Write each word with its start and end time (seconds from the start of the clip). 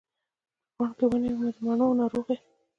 په 0.75 0.83
بڼ 0.87 0.91
کې 0.97 1.05
ونې 1.09 1.31
د 1.55 1.57
مڼو، 1.65 1.87
ناروغې 1.99 2.35